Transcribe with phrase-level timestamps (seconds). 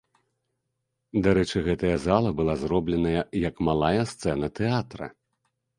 [1.27, 5.05] Дарэчы, гэтая зала была зробленая, як малая сцэна тэатра.